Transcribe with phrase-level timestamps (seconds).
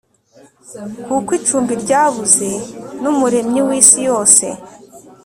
[1.05, 2.47] kuko icumbi ryabuze.
[3.01, 4.45] n' umuremyi w’isi yose;